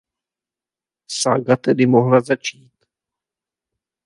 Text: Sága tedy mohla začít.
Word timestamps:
Sága 1.05 1.55
tedy 1.55 1.85
mohla 1.85 2.19
začít. 2.21 2.85